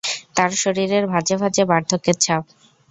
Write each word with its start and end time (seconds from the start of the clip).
তবে 0.35 0.55
শরীরের 0.63 1.03
ভাঁজে 1.11 1.35
ভাঁজে 1.41 1.63
বার্ধ্যকের 1.65 2.15
ছাপ। 2.23 2.43